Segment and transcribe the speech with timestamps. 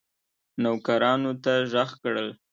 [0.63, 2.27] نوکرانو ته ږغ کړل.